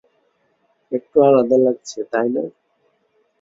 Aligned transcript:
একটু 0.91 1.17
আলাদা 1.21 1.57
লাগছে, 1.65 1.99
তাই 2.11 2.27
না? 2.29 2.43